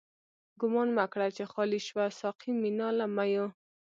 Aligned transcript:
ګومان 0.59 0.89
مه 0.97 1.05
کړه 1.13 1.27
چی 1.35 1.43
خالی 1.51 1.79
شوه، 1.87 2.05
ساقی 2.19 2.51
مينا 2.61 2.89
له 2.99 3.05
ميو 3.15 3.45